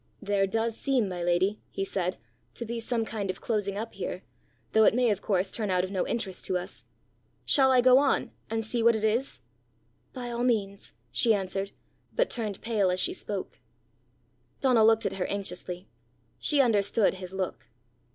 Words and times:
"There 0.19 0.47
does 0.47 0.75
seem, 0.75 1.07
my 1.07 1.21
lady," 1.21 1.59
he 1.69 1.85
said, 1.85 2.17
"to 2.55 2.65
be 2.65 2.79
some 2.79 3.05
kind 3.05 3.29
of 3.29 3.39
closing 3.39 3.77
up 3.77 3.93
here, 3.93 4.23
though 4.73 4.83
it 4.85 4.95
may 4.95 5.11
of 5.11 5.21
course 5.21 5.51
turn 5.51 5.69
out 5.69 5.83
of 5.83 5.91
no 5.91 6.07
interest 6.07 6.43
to 6.45 6.57
us! 6.57 6.85
Shall 7.45 7.71
I 7.71 7.81
go 7.81 7.99
on, 7.99 8.31
and 8.49 8.65
see 8.65 8.81
what 8.81 8.95
it 8.95 9.03
is?" 9.03 9.41
"By 10.11 10.31
all 10.31 10.43
means," 10.43 10.93
she 11.11 11.35
answered, 11.35 11.69
but 12.15 12.31
turned 12.31 12.61
pale 12.61 12.89
as 12.89 12.99
she 12.99 13.13
spoke. 13.13 13.59
Donal 14.59 14.87
looked 14.87 15.05
at 15.05 15.17
her 15.17 15.27
anxiously. 15.27 15.87
She 16.39 16.61
understood 16.61 17.13
his 17.13 17.31
look. 17.31 17.67